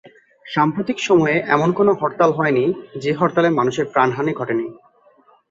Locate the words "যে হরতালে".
2.99-3.49